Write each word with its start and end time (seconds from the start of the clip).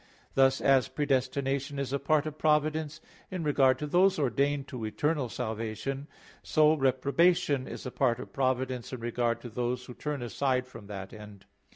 Thus, 0.33 0.61
as 0.61 0.87
predestination 0.87 1.77
is 1.77 1.93
a 1.93 1.99
part 1.99 2.25
of 2.25 2.39
providence, 2.39 3.01
in 3.29 3.43
regard 3.43 3.77
to 3.77 3.85
those 3.85 4.17
ordained 4.17 4.67
to 4.69 4.83
eternal 4.83 5.29
salvation, 5.29 6.07
so 6.41 6.73
reprobation 6.73 7.67
is 7.67 7.85
a 7.85 7.91
part 7.91 8.19
of 8.19 8.33
providence 8.33 8.91
in 8.91 8.99
regard 8.99 9.41
to 9.41 9.49
those 9.51 9.85
who 9.85 9.93
turn 9.93 10.23
aside 10.23 10.65
from 10.65 10.87
that 10.87 11.13
end. 11.13 11.45